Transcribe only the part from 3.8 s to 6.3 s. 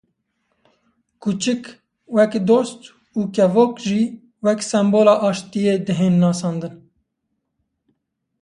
jî wek symbola aştiyê dihên